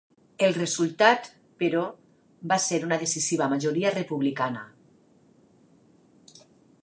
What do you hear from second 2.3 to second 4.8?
va ser una decisiva majoria republicana.